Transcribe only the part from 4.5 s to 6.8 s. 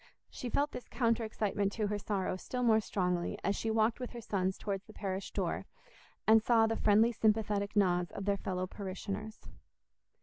towards the church door, and saw the